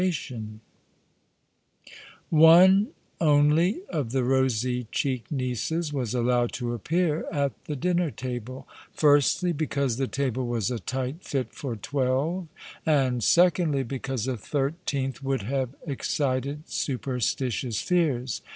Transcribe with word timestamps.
All 0.01 0.05
along 0.05 0.11
the 0.17 0.35
River, 0.35 0.59
One 2.31 2.87
only 3.21 3.81
of 3.89 4.11
the 4.11 4.23
rosy 4.23 4.87
cheeked 4.91 5.31
nieces 5.31 5.93
was 5.93 6.15
allowed 6.15 6.53
to 6.53 6.65
ai^pear 6.75 7.25
at 7.31 7.51
the 7.65 7.75
dinner 7.75 8.09
table; 8.09 8.67
firstly 8.91 9.51
because 9.51 9.97
the 9.97 10.07
table 10.07 10.47
was 10.47 10.71
a 10.71 10.79
tight 10.79 11.21
fit 11.23 11.53
for 11.53 11.75
twelve, 11.75 12.47
and 12.83 13.23
secondly 13.23 13.83
because 13.83 14.25
a 14.27 14.37
thirteenth 14.37 15.21
would 15.23 15.43
have 15.43 15.75
excited 15.85 16.67
superstitious 16.67 17.79
fears. 17.79 18.41